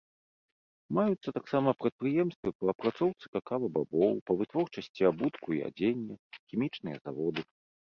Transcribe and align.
Маюцца 0.97 1.29
таксама 1.37 1.69
прадпрыемствы 1.81 2.49
па 2.63 2.73
апрацоўцы 2.75 3.25
какава-бабоў, 3.39 4.11
па 4.31 4.41
вытворчасці 4.43 5.01
абутку 5.15 5.47
і 5.61 5.65
адзення, 5.71 6.15
хімічныя 6.47 6.97
заводы. 7.09 7.51